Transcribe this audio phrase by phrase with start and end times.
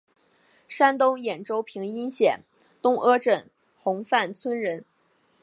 [0.67, 2.39] 山东兖州平阴县
[2.81, 4.83] 东阿镇洪范村人。